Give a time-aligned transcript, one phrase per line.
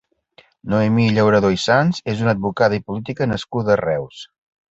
[0.73, 4.27] Noemí Llauradó i Sans és una advocada i política nascuda a Reus.